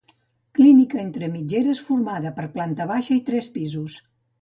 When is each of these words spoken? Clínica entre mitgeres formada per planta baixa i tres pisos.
Clínica 0.59 1.01
entre 1.03 1.29
mitgeres 1.35 1.83
formada 1.91 2.35
per 2.41 2.49
planta 2.59 2.91
baixa 2.97 3.19
i 3.21 3.23
tres 3.33 3.55
pisos. 3.59 4.05